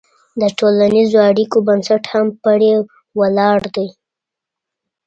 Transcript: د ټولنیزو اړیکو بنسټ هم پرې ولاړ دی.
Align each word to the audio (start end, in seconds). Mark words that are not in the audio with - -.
د 0.41 0.43
ټولنیزو 0.59 1.17
اړیکو 1.29 1.57
بنسټ 1.67 2.03
هم 2.13 2.25
پرې 2.43 2.71
ولاړ 3.19 3.57
دی. 3.75 3.87